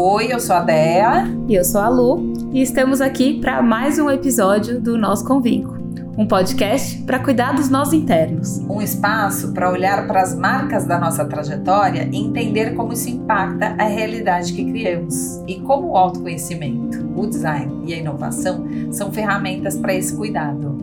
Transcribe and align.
Oi, 0.00 0.32
eu 0.32 0.38
sou 0.38 0.54
a 0.54 0.60
Dea. 0.60 1.24
E 1.48 1.56
eu 1.56 1.64
sou 1.64 1.80
a 1.80 1.88
Lu. 1.88 2.32
E 2.52 2.62
estamos 2.62 3.00
aqui 3.00 3.40
para 3.40 3.60
mais 3.60 3.98
um 3.98 4.08
episódio 4.08 4.80
do 4.80 4.96
Nós 4.96 5.24
Convinco 5.24 5.76
um 6.16 6.24
podcast 6.24 7.02
para 7.02 7.18
cuidar 7.18 7.56
dos 7.56 7.68
nós 7.68 7.92
internos. 7.92 8.58
Um 8.58 8.80
espaço 8.80 9.52
para 9.52 9.70
olhar 9.70 10.06
para 10.06 10.22
as 10.22 10.36
marcas 10.36 10.84
da 10.84 11.00
nossa 11.00 11.24
trajetória 11.24 12.08
e 12.12 12.16
entender 12.16 12.76
como 12.76 12.92
isso 12.92 13.08
impacta 13.08 13.74
a 13.76 13.84
realidade 13.84 14.52
que 14.52 14.64
criamos 14.64 15.42
e 15.48 15.60
como 15.60 15.88
o 15.88 15.96
autoconhecimento, 15.96 16.98
o 17.16 17.26
design 17.26 17.82
e 17.84 17.92
a 17.92 17.96
inovação 17.96 18.66
são 18.92 19.10
ferramentas 19.10 19.76
para 19.76 19.94
esse 19.94 20.16
cuidado. 20.16 20.78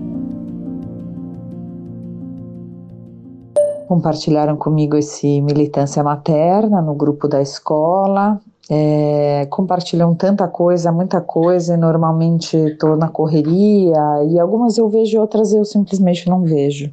Compartilharam 3.88 4.58
comigo 4.58 4.98
esse 4.98 5.40
militância 5.42 6.04
materna 6.04 6.82
no 6.82 6.96
grupo 6.96 7.30
da 7.30 7.42
escola, 7.42 8.42
é, 8.70 9.48
compartilham 9.50 10.16
tanta 10.16 10.48
coisa, 10.48 10.92
muita 10.92 11.22
coisa, 11.22 11.76
e 11.76 11.78
normalmente 11.78 12.58
estou 12.58 12.96
na 12.96 13.10
correria, 13.10 14.24
e 14.30 14.40
algumas 14.40 14.78
eu 14.78 14.90
vejo, 14.90 15.20
outras 15.20 15.54
eu 15.54 15.64
simplesmente 15.64 16.28
não 16.28 16.44
vejo. 16.44 16.92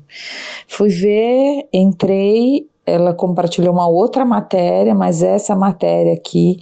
Fui 0.68 0.88
ver, 0.88 1.68
entrei, 1.72 2.68
ela 2.84 3.14
compartilhou 3.14 3.72
uma 3.72 3.88
outra 3.88 4.24
matéria, 4.24 4.94
mas 4.94 5.22
essa 5.22 5.56
matéria 5.56 6.12
aqui 6.12 6.58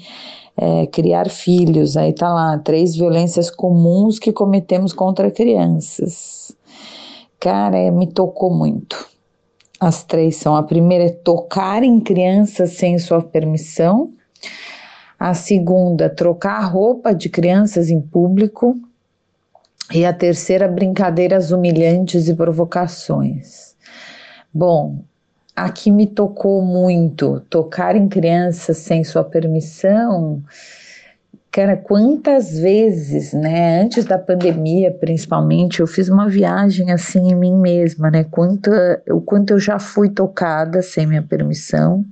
é, 0.57 0.87
criar 0.87 1.29
filhos, 1.29 1.97
aí 1.97 2.13
tá 2.13 2.33
lá, 2.33 2.59
três 2.59 2.95
violências 2.95 3.51
comuns 3.51 4.19
que 4.19 4.33
cometemos 4.33 4.93
contra 4.93 5.31
crianças. 5.31 6.55
Cara, 7.39 7.79
é, 7.79 7.91
me 7.91 8.07
tocou 8.07 8.51
muito. 8.51 9.09
As 9.81 10.05
três 10.05 10.37
são: 10.37 10.55
a 10.55 10.63
primeira 10.63 11.05
é 11.05 11.09
tocar 11.09 11.83
em 11.83 11.99
crianças 11.99 12.73
sem 12.73 12.99
sua 12.99 13.23
permissão, 13.23 14.13
a 15.21 15.35
segunda, 15.35 16.09
trocar 16.09 16.61
roupa 16.61 17.15
de 17.15 17.29
crianças 17.29 17.91
em 17.91 18.01
público. 18.01 18.75
E 19.93 20.07
a 20.07 20.15
terceira, 20.15 20.67
brincadeiras 20.67 21.51
humilhantes 21.51 22.27
e 22.27 22.35
provocações. 22.35 23.75
Bom, 24.55 25.05
aqui 25.55 25.91
me 25.91 26.07
tocou 26.07 26.63
muito 26.63 27.41
tocar 27.51 27.97
em 27.97 28.09
crianças 28.09 28.79
sem 28.79 29.05
sua 29.05 29.23
permissão. 29.23 30.43
Cara, 31.51 31.77
quantas 31.77 32.57
vezes, 32.59 33.33
né, 33.33 33.83
antes 33.83 34.05
da 34.05 34.17
pandemia, 34.17 34.93
principalmente, 34.93 35.81
eu 35.81 35.87
fiz 35.87 36.09
uma 36.09 36.29
viagem 36.29 36.93
assim 36.93 37.33
em 37.33 37.35
mim 37.35 37.57
mesma, 37.57 38.11
né? 38.11 38.25
Quanto, 38.25 38.71
o 39.11 39.21
quanto 39.21 39.51
eu 39.51 39.59
já 39.59 39.79
fui 39.79 40.09
tocada 40.09 40.81
sem 40.81 41.07
minha 41.07 41.23
permissão 41.23 42.07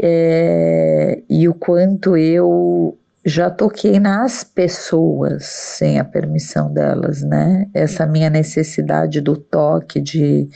é, 0.00 1.22
e 1.28 1.48
o 1.48 1.54
quanto 1.54 2.16
eu 2.16 2.96
já 3.24 3.50
toquei 3.50 3.98
nas 4.00 4.44
pessoas 4.44 5.44
sem 5.44 5.98
a 5.98 6.04
permissão 6.04 6.72
delas, 6.72 7.22
né? 7.22 7.68
Essa 7.74 8.06
minha 8.06 8.30
necessidade 8.30 9.20
do 9.20 9.36
toque, 9.36 10.00
de 10.00 10.48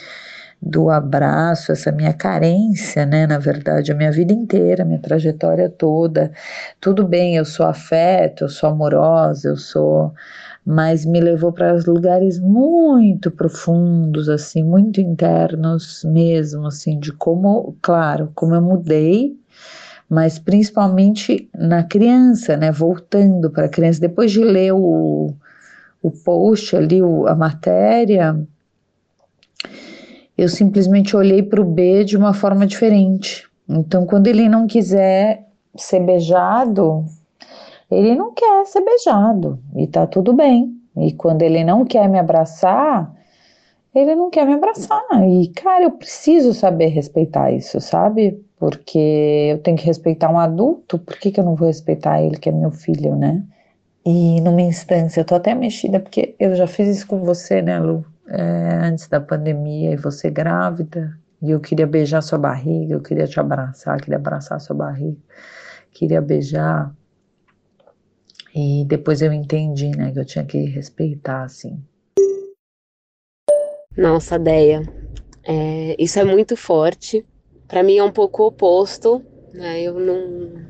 do 0.65 0.91
abraço, 0.91 1.73
essa 1.73 1.91
minha 1.91 2.13
carência, 2.15 3.05
né? 3.05 3.27
Na 3.27 3.39
verdade, 3.39 3.91
a 3.91 3.95
minha 3.97 4.13
vida 4.13 4.33
inteira, 4.33 4.85
a 4.85 4.87
minha 4.87 5.01
trajetória 5.01 5.69
toda. 5.69 6.33
Tudo 6.81 7.07
bem, 7.07 7.37
eu 7.37 7.45
sou 7.45 7.67
afeto, 7.67 8.45
eu 8.45 8.48
sou 8.48 8.70
amorosa, 8.70 9.48
eu 9.48 9.57
sou 9.57 10.15
mas 10.64 11.05
me 11.05 11.20
levou 11.20 11.52
para 11.52 11.74
lugares 11.86 12.38
muito 12.38 13.30
profundos, 13.30 14.28
assim, 14.28 14.62
muito 14.62 15.00
internos 15.00 16.05
mesmo, 16.05 16.66
assim, 16.66 16.98
de 16.98 17.12
como, 17.12 17.77
claro, 17.82 18.30
como 18.34 18.55
eu 18.55 18.62
mudei, 18.62 19.36
mas 20.08 20.38
principalmente 20.38 21.48
na 21.55 21.83
criança, 21.83 22.56
né, 22.56 22.70
voltando 22.70 23.51
para 23.51 23.67
a 23.67 23.68
criança, 23.68 24.01
depois 24.01 24.30
de 24.30 24.45
ler 24.45 24.72
o, 24.72 25.34
o 26.01 26.11
post 26.11 26.77
ali, 26.77 27.02
o, 27.02 27.27
a 27.27 27.34
matéria, 27.34 28.39
eu 30.39 30.48
simplesmente 30.48 31.17
olhei 31.17 31.42
para 31.42 31.61
o 31.61 31.64
B 31.64 32.05
de 32.05 32.17
uma 32.17 32.33
forma 32.33 32.67
diferente. 32.67 33.48
Então, 33.68 34.06
quando 34.06 34.27
ele 34.27 34.48
não 34.48 34.67
quiser 34.67 35.46
ser 35.77 36.01
beijado, 36.01 37.05
ele 37.92 38.14
não 38.14 38.33
quer 38.33 38.64
ser 38.67 38.80
beijado 38.80 39.58
e 39.77 39.86
tá 39.86 40.07
tudo 40.07 40.33
bem. 40.33 40.75
E 40.97 41.13
quando 41.13 41.42
ele 41.42 41.64
não 41.64 41.85
quer 41.85 42.08
me 42.08 42.19
abraçar, 42.19 43.13
ele 43.95 44.14
não 44.14 44.30
quer 44.30 44.47
me 44.47 44.55
abraçar. 44.55 45.03
E, 45.29 45.48
cara, 45.48 45.85
eu 45.85 45.91
preciso 45.92 46.55
saber 46.55 46.89
respeitar 46.89 47.51
isso, 47.52 47.81
sabe? 47.81 48.42
Porque 48.58 49.48
eu 49.52 49.58
tenho 49.58 49.77
que 49.77 49.85
respeitar 49.85 50.31
um 50.31 50.39
adulto, 50.39 50.98
por 50.98 51.17
que, 51.19 51.31
que 51.31 51.41
eu 51.41 51.45
não 51.45 51.55
vou 51.55 51.69
respeitar 51.69 52.23
ele, 52.23 52.39
que 52.39 52.48
é 52.48 52.52
meu 52.52 52.70
filho, 52.70 53.17
né? 53.17 53.42
E 54.05 54.41
numa 54.41 54.63
instância, 54.63 55.20
eu 55.20 55.25
tô 55.25 55.35
até 55.35 55.55
mexida, 55.55 56.01
porque 56.01 56.35
eu 56.39 56.55
já 56.55 56.67
fiz 56.67 56.89
isso 56.89 57.07
com 57.07 57.20
você, 57.25 57.63
né, 57.63 57.79
Lu? 57.79 58.05
É, 58.29 58.81
antes 58.83 59.08
da 59.08 59.20
pandemia, 59.20 59.92
e 59.92 59.97
você 59.97 60.31
grávida, 60.31 61.17
e 61.41 61.51
eu 61.51 61.61
queria 61.61 61.86
beijar 61.86 62.23
sua 62.23 62.39
barriga, 62.39 62.95
eu 62.95 63.01
queria 63.01 63.27
te 63.27 63.39
abraçar, 63.39 64.01
queria 64.01 64.17
abraçar 64.17 64.61
sua 64.61 64.77
barriga, 64.77 65.19
queria 65.92 66.20
beijar 66.20 66.92
e 68.55 68.85
depois 68.85 69.23
eu 69.23 69.33
entendi, 69.33 69.89
né, 69.90 70.13
que 70.13 70.18
eu 70.18 70.24
tinha 70.24 70.45
que 70.45 70.58
respeitar, 70.58 71.45
assim. 71.45 71.83
Nossa, 73.96 74.39
Deia, 74.39 74.83
é, 75.45 75.96
isso 75.98 76.18
é 76.18 76.24
muito 76.24 76.57
forte. 76.57 77.24
Para 77.68 77.83
mim 77.83 77.96
é 77.96 78.05
um 78.05 78.13
pouco 78.13 78.45
oposto, 78.45 79.23
né? 79.52 79.83
Eu 79.83 79.98
não, 79.98 80.67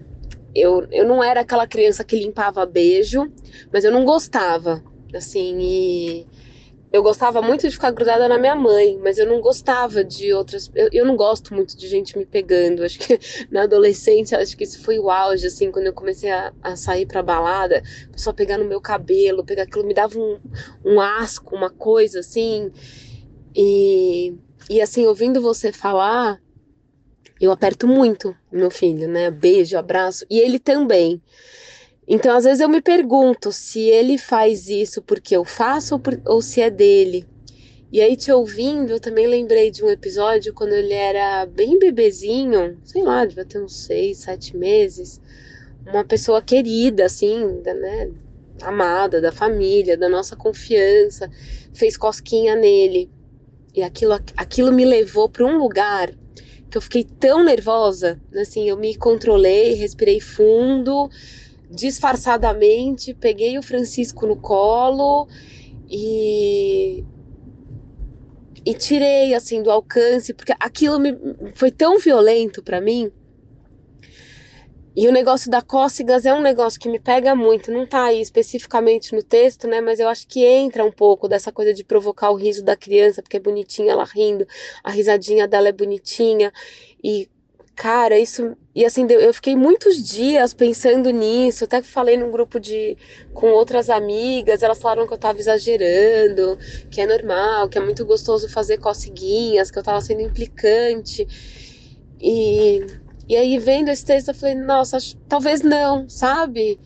eu, 0.55 0.87
eu 0.91 1.07
não 1.07 1.23
era 1.23 1.41
aquela 1.41 1.67
criança 1.67 2.05
que 2.05 2.19
limpava 2.19 2.67
beijo, 2.67 3.31
mas 3.73 3.85
eu 3.85 3.93
não 3.93 4.05
gostava, 4.05 4.83
assim, 5.15 5.59
e 5.61 6.27
eu 6.93 7.03
gostava 7.03 7.41
muito 7.41 7.67
de 7.67 7.71
ficar 7.71 7.91
grudada 7.91 8.29
na 8.29 8.37
minha 8.37 8.55
mãe, 8.55 8.99
mas 9.03 9.17
eu 9.17 9.27
não 9.27 9.41
gostava 9.41 10.05
de 10.05 10.33
outras. 10.35 10.71
Eu, 10.75 10.89
eu 10.93 11.07
não 11.07 11.17
gosto 11.17 11.55
muito 11.55 11.77
de 11.77 11.89
gente 11.89 12.19
me 12.19 12.27
pegando. 12.27 12.85
Acho 12.85 12.99
que 12.99 13.19
na 13.51 13.63
adolescência, 13.63 14.39
acho 14.39 14.55
que 14.55 14.65
isso 14.65 14.83
foi 14.83 14.99
o 14.99 15.11
auge, 15.11 15.47
assim, 15.47 15.71
quando 15.71 15.87
eu 15.87 15.95
comecei 15.95 16.31
a, 16.31 16.53
a 16.63 16.77
sair 16.77 17.07
pra 17.07 17.23
balada, 17.23 17.83
só 18.15 18.33
pegar 18.33 18.59
no 18.59 18.67
meu 18.67 18.81
cabelo, 18.81 19.45
pegar 19.45 19.63
aquilo, 19.63 19.87
me 19.87 19.95
dava 19.95 20.19
um, 20.19 20.39
um 20.85 21.01
asco, 21.01 21.57
uma 21.57 21.71
coisa 21.71 22.21
assim. 22.21 22.71
E, 23.57 24.35
e 24.69 24.81
assim, 24.83 25.07
ouvindo 25.07 25.41
você 25.41 25.73
falar, 25.73 26.39
eu 27.41 27.51
aperto 27.51 27.89
muito 27.89 28.37
meu 28.53 28.71
filho, 28.71 29.09
né? 29.09 29.31
Beijo, 29.31 29.79
abraço, 29.79 30.27
e 30.29 30.39
ele 30.39 30.59
também. 30.59 31.23
Então, 32.07 32.37
às 32.37 32.45
vezes 32.45 32.61
eu 32.61 32.69
me 32.69 32.83
pergunto 32.83 33.53
se 33.53 33.81
ele 33.81 34.19
faz 34.19 34.69
isso 34.69 35.01
porque 35.03 35.37
eu 35.37 35.45
faço 35.45 35.95
ou, 35.95 36.01
por, 36.01 36.21
ou 36.27 36.43
se 36.43 36.61
é 36.61 36.71
dele. 36.71 37.25
E 37.93 38.01
aí, 38.01 38.17
te 38.17 38.33
ouvindo, 38.33 38.91
eu 38.91 39.01
também 39.01 39.27
lembrei 39.27 39.71
de 39.71 39.85
um 39.85 39.91
episódio 39.91 40.53
quando 40.55 40.73
ele 40.73 40.95
era 40.95 41.47
bem 41.47 41.79
bebezinho, 41.79 42.81
sei 42.85 43.03
lá, 43.03 43.25
devia 43.25 43.45
ter 43.45 43.63
uns 43.63 43.77
seis, 43.85 44.19
sete 44.19 44.57
meses. 44.57 45.21
Uma 45.87 46.05
pessoa 46.05 46.41
querida, 46.43 47.05
assim, 47.07 47.45
né? 47.65 48.11
Amada, 48.63 49.21
da 49.21 49.31
família, 49.31 49.97
da 49.97 50.09
nossa 50.09 50.35
confiança, 50.37 51.31
fez 51.75 51.97
cosquinha 51.97 52.57
nele. 52.57 53.11
E 53.75 53.83
aquilo, 53.83 54.15
aquilo 54.37 54.73
me 54.73 54.85
levou 54.85 55.29
para 55.29 55.45
um 55.47 55.59
lugar 55.59 56.11
que 56.71 56.79
eu 56.79 56.83
fiquei 56.83 57.05
tão 57.05 57.45
nervosa, 57.45 58.19
assim, 58.35 58.69
eu 58.69 58.79
me 58.79 58.97
controlei, 58.97 59.75
respirei 59.75 60.21
fundo 60.21 61.11
disfarçadamente, 61.73 63.15
peguei 63.15 63.59
o 63.59 63.63
Francisco 63.63 64.27
no 64.27 64.37
colo 64.37 65.27
e 65.89 67.05
e 68.65 68.75
tirei 68.75 69.35
assim 69.35 69.61
do 69.61 69.71
alcance, 69.73 70.33
porque 70.33 70.55
aquilo 70.61 71.01
me, 71.01 71.19
foi 71.55 71.73
tão 71.73 71.99
violento 71.99 72.63
para 72.63 72.81
mim. 72.81 73.11
E 74.95 75.09
o 75.09 75.13
negócio 75.13 75.51
da 75.51 75.63
cócegas 75.63 76.27
é 76.27 76.35
um 76.35 76.43
negócio 76.43 76.79
que 76.79 76.89
me 76.89 77.01
pega 77.01 77.35
muito, 77.35 77.73
não 77.73 77.87
tá 77.87 78.05
aí 78.05 78.21
especificamente 78.21 79.15
no 79.15 79.23
texto, 79.23 79.67
né? 79.67 79.81
Mas 79.81 79.99
eu 79.99 80.07
acho 80.07 80.29
que 80.29 80.45
entra 80.45 80.85
um 80.85 80.93
pouco 80.93 81.27
dessa 81.27 81.51
coisa 81.51 81.73
de 81.73 81.83
provocar 81.83 82.31
o 82.31 82.37
riso 82.37 82.63
da 82.63 82.77
criança, 82.77 83.23
porque 83.23 83.39
é 83.39 83.41
bonitinha 83.41 83.93
ela 83.93 84.05
rindo, 84.05 84.47
a 84.85 84.91
risadinha 84.91 85.49
dela 85.49 85.69
é 85.69 85.73
bonitinha. 85.73 86.53
E 87.03 87.29
Cara, 87.75 88.19
isso. 88.19 88.57
E 88.75 88.85
assim, 88.85 89.07
eu 89.11 89.33
fiquei 89.35 89.57
muitos 89.57 89.97
dias 90.03 90.55
pensando 90.55 91.11
nisso. 91.11 91.65
Até 91.65 91.83
falei 91.83 92.17
num 92.17 92.31
grupo 92.31 92.61
de 92.61 92.97
com 93.33 93.49
outras 93.51 93.89
amigas, 93.91 94.63
elas 94.63 94.79
falaram 94.81 95.07
que 95.07 95.13
eu 95.15 95.19
tava 95.19 95.39
exagerando, 95.39 96.59
que 96.91 97.01
é 97.01 97.07
normal, 97.07 97.69
que 97.69 97.79
é 97.79 97.81
muito 97.81 98.05
gostoso 98.07 98.49
fazer 98.49 98.79
coceguinhas, 98.79 99.71
que 99.71 99.79
eu 99.79 99.83
tava 99.83 100.01
sendo 100.01 100.21
implicante. 100.21 101.27
E, 102.21 102.81
e 103.29 103.37
aí, 103.37 103.59
vendo 103.59 103.89
esse 103.91 104.05
texto, 104.05 104.29
eu 104.29 104.35
falei, 104.35 104.55
nossa, 104.55 104.99
talvez 105.29 105.63
não, 105.63 106.09
sabe? 106.09 106.81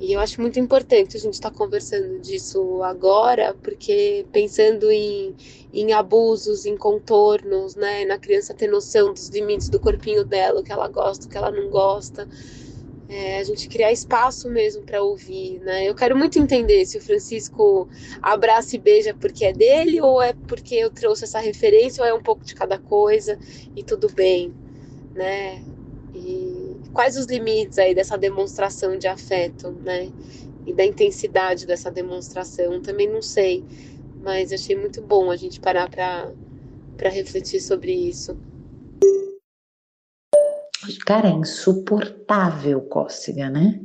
E 0.00 0.14
eu 0.14 0.20
acho 0.20 0.40
muito 0.40 0.58
importante 0.58 1.18
a 1.18 1.20
gente 1.20 1.34
estar 1.34 1.50
tá 1.50 1.56
conversando 1.56 2.18
disso 2.20 2.82
agora, 2.82 3.54
porque 3.62 4.26
pensando 4.32 4.90
em, 4.90 5.36
em 5.74 5.92
abusos, 5.92 6.64
em 6.64 6.74
contornos, 6.74 7.76
né, 7.76 8.06
na 8.06 8.18
criança 8.18 8.54
ter 8.54 8.66
noção 8.66 9.12
dos 9.12 9.28
limites 9.28 9.68
do 9.68 9.78
corpinho 9.78 10.24
dela, 10.24 10.60
o 10.60 10.64
que 10.64 10.72
ela 10.72 10.88
gosta, 10.88 11.26
o 11.26 11.28
que 11.28 11.36
ela 11.36 11.50
não 11.50 11.68
gosta, 11.68 12.26
é, 13.10 13.40
a 13.40 13.44
gente 13.44 13.68
criar 13.68 13.92
espaço 13.92 14.48
mesmo 14.48 14.82
para 14.84 15.02
ouvir, 15.02 15.60
né? 15.60 15.86
Eu 15.86 15.94
quero 15.94 16.16
muito 16.16 16.38
entender 16.38 16.86
se 16.86 16.96
o 16.96 17.02
Francisco 17.02 17.86
abraça 18.22 18.76
e 18.76 18.78
beija 18.78 19.12
porque 19.14 19.44
é 19.44 19.52
dele 19.52 20.00
ou 20.00 20.22
é 20.22 20.32
porque 20.32 20.76
eu 20.76 20.90
trouxe 20.90 21.24
essa 21.24 21.40
referência 21.40 22.02
ou 22.02 22.08
é 22.08 22.14
um 22.14 22.22
pouco 22.22 22.44
de 22.44 22.54
cada 22.54 22.78
coisa 22.78 23.38
e 23.76 23.82
tudo 23.84 24.08
bem, 24.10 24.54
né? 25.14 25.69
Quais 26.92 27.16
os 27.16 27.26
limites 27.26 27.78
aí 27.78 27.94
dessa 27.94 28.18
demonstração 28.18 28.98
de 28.98 29.06
afeto, 29.06 29.70
né? 29.70 30.10
E 30.66 30.72
da 30.72 30.84
intensidade 30.84 31.66
dessa 31.66 31.90
demonstração, 31.90 32.80
também 32.80 33.08
não 33.08 33.22
sei, 33.22 33.64
mas 34.22 34.52
achei 34.52 34.76
muito 34.76 35.00
bom 35.00 35.30
a 35.30 35.36
gente 35.36 35.60
parar 35.60 35.88
para 35.88 37.08
refletir 37.08 37.60
sobre 37.60 37.92
isso. 37.92 38.36
Cara, 41.06 41.28
é 41.28 41.32
insuportável 41.32 42.80
cócega, 42.82 43.48
né? 43.48 43.80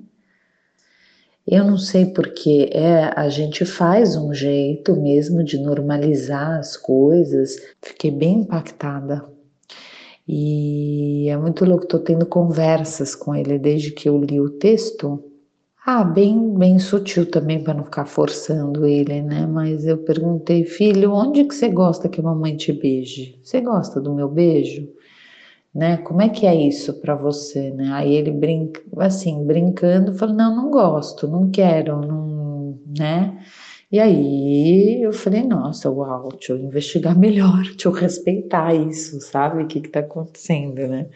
Eu 1.48 1.63
não 1.63 1.78
sei 1.78 2.08
porque 2.08 2.69
é, 2.74 3.12
a 3.16 3.30
gente 3.30 3.66
faz 3.66 4.16
um 4.16 4.34
jeito 4.34 4.96
mesmo 4.96 5.44
de 5.44 5.60
normalizar 5.60 6.58
as 6.58 6.75
coisas. 6.75 7.58
Fiquei 7.81 8.10
bem 8.10 8.40
impactada. 8.40 9.35
E 10.27 11.30
é 11.30 11.38
muito 11.38 11.66
louco, 11.66 11.88
tô 11.88 12.00
tendo 12.00 12.25
conversas 12.25 13.16
com 13.16 13.36
ele 13.36 13.60
desde 13.60 13.92
que 13.92 14.10
eu 14.10 14.18
li 14.18 14.39
o 14.39 14.50
texto. 14.50 15.24
Ah, 15.86 16.04
bem, 16.04 16.54
bem 16.56 16.80
sutil 16.80 17.30
também 17.30 17.63
para 17.63 17.74
não 17.75 17.86
ficar 17.86 18.06
forçando 18.06 18.86
ele, 18.86 19.22
né? 19.22 19.45
Mas 19.45 19.86
eu 19.86 20.00
perguntei, 20.00 20.66
filho, 20.66 21.13
onde 21.13 21.44
que 21.45 21.54
você 21.54 21.69
gosta 21.69 22.10
que 22.10 22.19
a 22.19 22.24
mamãe 22.24 22.57
te 22.57 22.74
beije? 22.74 23.39
Você 23.44 23.62
gosta 23.62 24.01
do 24.01 24.13
meu 24.16 24.27
beijo? 24.30 24.89
né? 25.74 25.98
Como 25.98 26.22
é 26.22 26.30
que 26.30 26.48
é 26.48 26.56
isso 26.56 26.94
para 27.01 27.16
você, 27.16 27.69
né? 27.72 27.92
Aí 27.92 28.13
ele 28.16 28.31
brinca, 28.31 28.81
assim, 28.98 29.45
brincando, 29.45 30.13
falou: 30.16 30.36
"Não, 30.36 30.56
não 30.56 30.72
gosto, 30.72 31.27
não 31.27 31.51
quero, 31.51 32.00
não, 32.01 32.80
né?" 32.98 33.38
E 33.92 34.00
aí 34.00 35.02
eu 35.02 35.14
falei: 35.14 35.44
"Nossa, 35.44 35.90
uau, 35.92 36.30
deixa 36.30 36.54
eu 36.54 36.58
investigar 36.58 37.18
melhor, 37.20 37.64
deixa 37.64 37.88
eu 37.88 37.92
respeitar 37.92 38.74
isso, 38.76 39.20
sabe? 39.22 39.64
O 39.64 39.68
que 39.68 39.82
que 39.82 39.90
tá 39.90 40.00
acontecendo, 40.02 40.88
né?" 40.88 41.08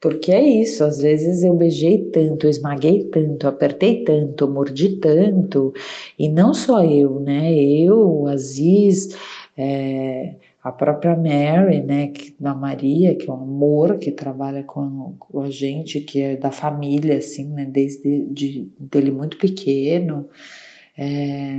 Porque 0.00 0.30
é 0.32 0.42
isso, 0.42 0.84
às 0.84 0.98
vezes 0.98 1.42
eu 1.42 1.54
beijei 1.54 1.98
tanto, 2.10 2.46
eu 2.46 2.50
esmaguei 2.50 3.04
tanto, 3.04 3.48
apertei 3.48 4.04
tanto, 4.04 4.48
mordi 4.48 4.96
tanto, 4.98 5.72
e 6.18 6.28
não 6.28 6.54
só 6.54 6.84
eu, 6.84 7.18
né? 7.20 7.52
Eu, 7.54 8.26
Aziz, 8.28 9.16
é, 9.56 10.36
a 10.62 10.70
própria 10.72 11.16
Mary, 11.16 11.82
né, 11.82 12.12
da 12.38 12.54
Maria, 12.54 13.14
que 13.16 13.28
é 13.30 13.32
um 13.32 13.36
amor, 13.36 13.98
que 13.98 14.10
trabalha 14.12 14.62
com, 14.64 15.14
com 15.18 15.40
a 15.40 15.50
gente, 15.50 16.00
que 16.00 16.20
é 16.20 16.36
da 16.36 16.50
família, 16.50 17.18
assim, 17.18 17.46
né, 17.48 17.64
desde 17.64 18.22
de, 18.26 18.68
dele 18.78 19.10
muito 19.10 19.38
pequeno. 19.38 20.28
É, 20.98 21.58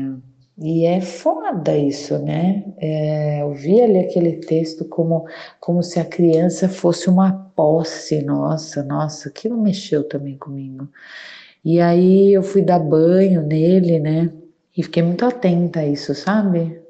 e 0.60 0.86
é 0.86 1.02
foda 1.02 1.78
isso, 1.78 2.18
né? 2.20 2.66
É, 2.78 3.42
eu 3.42 3.54
vi 3.54 3.82
ali 3.82 4.00
aquele 4.00 4.38
texto 4.38 4.86
como, 4.86 5.26
como 5.60 5.84
se 5.84 6.00
a 6.00 6.06
criança 6.06 6.68
fosse 6.70 7.10
uma 7.10 7.32
posse, 7.56 8.22
nossa, 8.24 8.84
nossa, 8.84 9.30
aquilo 9.30 9.58
mexeu 9.62 10.04
também 10.04 10.38
comigo. 10.38 10.88
E 11.64 11.80
aí 11.82 12.34
eu 12.34 12.44
fui 12.44 12.62
dar 12.62 12.80
banho 12.80 13.42
nele, 13.44 14.00
né? 14.00 14.32
E 14.76 14.84
fiquei 14.84 15.04
muito 15.04 15.26
atenta 15.26 15.82
a 15.82 15.88
isso, 15.88 16.14
sabe? 16.16 16.82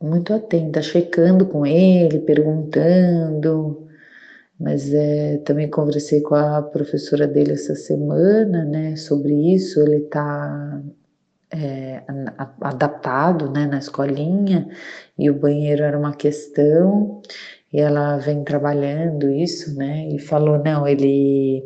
muito 0.00 0.32
atenta, 0.32 0.82
checando 0.82 1.46
com 1.46 1.66
ele, 1.66 2.20
perguntando. 2.20 3.86
Mas 4.58 4.92
é, 4.94 5.38
também 5.38 5.68
conversei 5.70 6.20
com 6.22 6.34
a 6.34 6.62
professora 6.62 7.26
dele 7.26 7.52
essa 7.52 7.74
semana, 7.74 8.64
né, 8.64 8.96
sobre 8.96 9.32
isso. 9.54 9.80
Ele 9.82 9.96
está 10.04 10.82
é, 11.50 12.02
adaptado, 12.60 13.50
né, 13.50 13.66
na 13.66 13.78
escolinha 13.78 14.68
e 15.18 15.30
o 15.30 15.38
banheiro 15.38 15.82
era 15.82 15.98
uma 15.98 16.14
questão. 16.14 17.20
E 17.72 17.80
ela 17.80 18.16
vem 18.18 18.44
trabalhando 18.44 19.30
isso, 19.30 19.76
né, 19.76 20.08
e 20.08 20.18
falou 20.18 20.58
não, 20.58 20.86
ele 20.86 21.64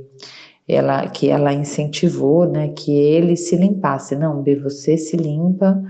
ela 0.69 1.09
que 1.09 1.29
ela 1.29 1.53
incentivou, 1.53 2.47
né, 2.49 2.69
que 2.69 2.93
ele 2.93 3.37
se 3.37 3.57
limpasse. 3.57 4.15
Não, 4.17 4.43
B, 4.43 4.57
você 4.57 4.97
se 4.97 5.17
limpa 5.17 5.83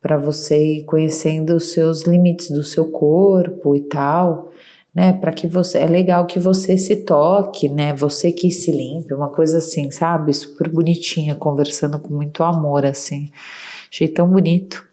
para 0.00 0.16
você 0.18 0.78
ir 0.78 0.84
conhecendo 0.84 1.56
os 1.56 1.72
seus 1.72 2.02
limites 2.02 2.50
do 2.50 2.62
seu 2.62 2.90
corpo 2.90 3.74
e 3.76 3.80
tal, 3.80 4.50
né? 4.94 5.12
Para 5.12 5.32
que 5.32 5.46
você 5.46 5.78
é 5.78 5.86
legal 5.86 6.26
que 6.26 6.38
você 6.38 6.78
se 6.78 6.96
toque, 6.96 7.68
né? 7.68 7.92
Você 7.94 8.32
que 8.32 8.50
se 8.50 8.70
limpe, 8.70 9.14
uma 9.14 9.28
coisa 9.28 9.58
assim, 9.58 9.90
sabe? 9.90 10.32
Super 10.32 10.68
bonitinha, 10.68 11.34
conversando 11.34 11.98
com 11.98 12.14
muito 12.14 12.42
amor 12.42 12.86
assim. 12.86 13.30
Achei 13.90 14.08
tão 14.08 14.28
bonito. 14.28 14.84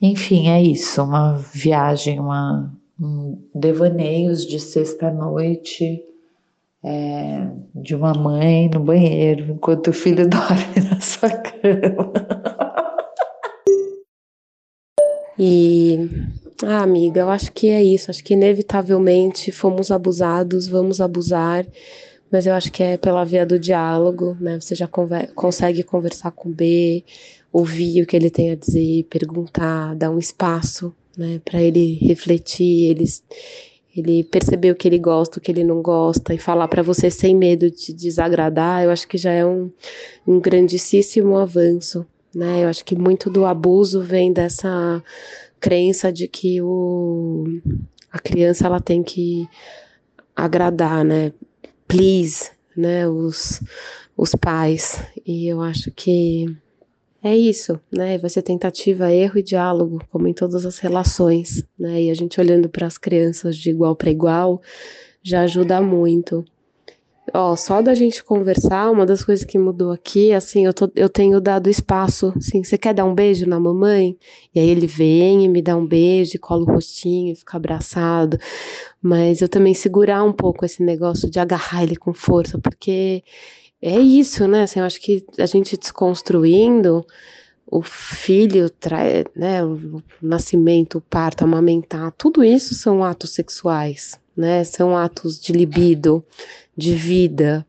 Enfim, 0.00 0.48
é 0.48 0.62
isso, 0.62 1.02
uma 1.02 1.36
viagem, 1.52 2.20
uma 2.20 2.72
um 3.00 3.38
devaneios 3.54 4.44
de 4.44 4.58
sexta-noite 4.58 6.02
é, 6.82 7.48
de 7.74 7.94
uma 7.94 8.12
mãe 8.12 8.68
no 8.72 8.80
banheiro 8.80 9.52
enquanto 9.52 9.88
o 9.88 9.92
filho 9.92 10.26
dorme 10.28 10.88
na 10.90 11.00
sua 11.00 11.30
cama. 11.30 12.12
E, 15.38 16.10
ah, 16.64 16.82
amiga, 16.82 17.20
eu 17.20 17.30
acho 17.30 17.52
que 17.52 17.68
é 17.68 17.82
isso. 17.82 18.10
Acho 18.10 18.22
que 18.24 18.34
inevitavelmente 18.34 19.52
fomos 19.52 19.90
abusados, 19.90 20.66
vamos 20.66 21.00
abusar, 21.00 21.66
mas 22.30 22.46
eu 22.46 22.54
acho 22.54 22.72
que 22.72 22.82
é 22.82 22.96
pela 22.96 23.24
via 23.24 23.46
do 23.46 23.58
diálogo, 23.58 24.36
né? 24.40 24.60
Você 24.60 24.74
já 24.74 24.86
conver 24.88 25.32
consegue 25.34 25.82
conversar 25.82 26.32
com 26.32 26.48
o 26.48 26.52
B, 26.52 27.04
ouvir 27.52 28.02
o 28.02 28.06
que 28.06 28.16
ele 28.16 28.30
tem 28.30 28.50
a 28.50 28.54
dizer, 28.56 29.04
perguntar, 29.04 29.94
dar 29.94 30.10
um 30.10 30.18
espaço, 30.18 30.94
né, 31.16 31.40
para 31.44 31.60
ele 31.62 31.94
refletir, 31.94 32.90
ele, 32.90 33.04
ele 33.96 34.24
perceber 34.24 34.70
o 34.72 34.76
que 34.76 34.88
ele 34.88 34.98
gosta, 34.98 35.38
o 35.38 35.42
que 35.42 35.50
ele 35.50 35.64
não 35.64 35.82
gosta 35.82 36.34
e 36.34 36.38
falar 36.38 36.68
para 36.68 36.82
você 36.82 37.10
sem 37.10 37.34
medo 37.36 37.70
de 37.70 37.92
desagradar. 37.92 38.84
Eu 38.84 38.90
acho 38.90 39.08
que 39.08 39.18
já 39.18 39.32
é 39.32 39.46
um, 39.46 39.70
um 40.26 40.40
grandíssimo 40.40 41.38
avanço 41.38 42.06
né? 42.34 42.64
Eu 42.64 42.68
acho 42.68 42.84
que 42.84 42.94
muito 42.94 43.30
do 43.30 43.46
abuso 43.46 44.00
vem 44.00 44.32
dessa 44.32 45.02
crença 45.60 46.12
de 46.12 46.28
que 46.28 46.60
o, 46.62 47.44
a 48.10 48.18
criança 48.18 48.66
ela 48.66 48.80
tem 48.80 49.02
que 49.02 49.48
agradar, 50.34 51.04
né? 51.04 51.32
Please, 51.86 52.50
né? 52.76 53.08
Os, 53.08 53.60
os 54.16 54.34
pais. 54.34 55.02
E 55.26 55.46
eu 55.46 55.60
acho 55.60 55.90
que 55.90 56.46
é 57.22 57.36
isso, 57.36 57.80
né? 57.90 58.18
Vai 58.18 58.30
ser 58.30 58.42
tentativa, 58.42 59.12
erro 59.12 59.38
e 59.38 59.42
diálogo, 59.42 60.00
como 60.10 60.28
em 60.28 60.32
todas 60.32 60.64
as 60.64 60.78
relações, 60.78 61.64
né? 61.78 62.02
E 62.02 62.10
a 62.10 62.14
gente 62.14 62.40
olhando 62.40 62.68
para 62.68 62.86
as 62.86 62.96
crianças 62.96 63.56
de 63.56 63.70
igual 63.70 63.96
para 63.96 64.10
igual 64.10 64.62
já 65.22 65.42
ajuda 65.42 65.80
muito. 65.80 66.44
Ó, 67.34 67.56
só 67.56 67.82
da 67.82 67.94
gente 67.94 68.24
conversar, 68.24 68.90
uma 68.90 69.04
das 69.04 69.24
coisas 69.24 69.44
que 69.44 69.58
mudou 69.58 69.92
aqui, 69.92 70.32
assim, 70.32 70.64
eu, 70.64 70.72
tô, 70.72 70.90
eu 70.94 71.08
tenho 71.08 71.40
dado 71.40 71.68
espaço, 71.68 72.32
assim, 72.36 72.62
você 72.62 72.78
quer 72.78 72.94
dar 72.94 73.04
um 73.04 73.14
beijo 73.14 73.46
na 73.46 73.58
mamãe? 73.60 74.16
E 74.54 74.60
aí 74.60 74.68
ele 74.68 74.86
vem 74.86 75.44
e 75.44 75.48
me 75.48 75.60
dá 75.60 75.76
um 75.76 75.86
beijo, 75.86 76.38
cola 76.40 76.62
o 76.62 76.64
rostinho, 76.64 77.36
fica 77.36 77.56
abraçado. 77.56 78.38
Mas 79.02 79.40
eu 79.42 79.48
também 79.48 79.74
segurar 79.74 80.24
um 80.24 80.32
pouco 80.32 80.64
esse 80.64 80.82
negócio 80.82 81.30
de 81.30 81.38
agarrar 81.38 81.82
ele 81.82 81.96
com 81.96 82.14
força, 82.14 82.58
porque 82.58 83.22
é 83.82 83.98
isso, 83.98 84.46
né? 84.48 84.62
Assim, 84.62 84.80
eu 84.80 84.86
acho 84.86 85.00
que 85.00 85.24
a 85.38 85.46
gente 85.46 85.76
desconstruindo 85.76 87.04
o 87.70 87.82
filho, 87.82 88.70
né, 89.36 89.64
o 89.64 90.02
nascimento, 90.22 90.98
o 90.98 91.00
parto, 91.02 91.44
amamentar, 91.44 92.12
tudo 92.12 92.42
isso 92.42 92.74
são 92.74 93.04
atos 93.04 93.30
sexuais, 93.30 94.18
né? 94.36 94.64
São 94.64 94.96
atos 94.96 95.38
de 95.38 95.52
libido, 95.52 96.24
de 96.76 96.94
vida. 96.94 97.66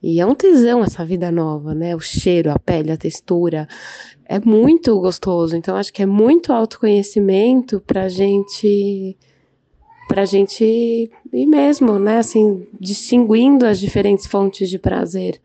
E 0.00 0.20
é 0.20 0.26
um 0.26 0.34
tesão 0.34 0.82
essa 0.82 1.04
vida 1.04 1.30
nova, 1.30 1.74
né? 1.74 1.94
O 1.94 2.00
cheiro, 2.00 2.50
a 2.50 2.58
pele, 2.58 2.92
a 2.92 2.96
textura. 2.96 3.68
É 4.24 4.38
muito 4.38 4.98
gostoso. 5.00 5.56
Então, 5.56 5.76
acho 5.76 5.92
que 5.92 6.02
é 6.02 6.06
muito 6.06 6.52
autoconhecimento 6.52 7.80
pra 7.80 8.08
gente. 8.08 9.16
Pra 10.08 10.24
gente 10.24 10.64
ir 11.32 11.46
mesmo, 11.46 11.98
né? 11.98 12.18
Assim, 12.18 12.66
distinguindo 12.78 13.64
as 13.64 13.78
diferentes 13.78 14.26
fontes 14.26 14.68
de 14.68 14.78
prazer. 14.78 15.40